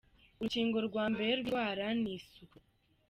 "Urukingo 0.37 0.77
rwa 0.87 1.05
mbere 1.13 1.29
rw’indwara 1.39 1.85
ni 2.01 2.09
isuku. 2.17 2.57